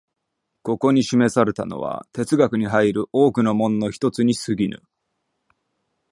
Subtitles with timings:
[0.63, 4.81] ここに示されたのは哲学に入る多くの門の一つに過ぎぬ。